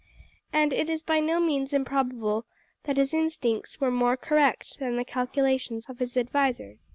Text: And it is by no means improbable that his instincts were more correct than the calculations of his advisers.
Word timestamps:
And 0.51 0.73
it 0.73 0.89
is 0.89 1.03
by 1.03 1.19
no 1.19 1.39
means 1.39 1.73
improbable 1.73 2.47
that 2.85 2.97
his 2.97 3.13
instincts 3.13 3.79
were 3.79 3.91
more 3.91 4.17
correct 4.17 4.79
than 4.79 4.95
the 4.95 5.05
calculations 5.05 5.87
of 5.89 5.99
his 5.99 6.17
advisers. 6.17 6.89